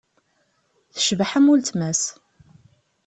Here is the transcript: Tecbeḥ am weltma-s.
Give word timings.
Tecbeḥ 0.93 1.31
am 1.37 1.47
weltma-s. 1.51 2.03